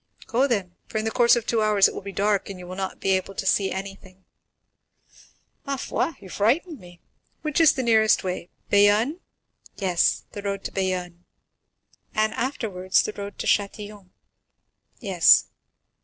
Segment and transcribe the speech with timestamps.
[0.25, 2.65] "Go then; for in the course of two hours it will be dark, and you
[2.65, 4.25] will not be able to see anything."
[5.63, 6.13] "Ma foi!
[6.19, 6.99] you frighten me.
[7.43, 8.49] Which is the nearest way?
[8.71, 9.19] Bayonne?"
[9.77, 11.23] "Yes; the road to Bayonne."
[12.15, 14.09] "And afterwards the road to Châtillon?"
[14.99, 15.45] "Yes."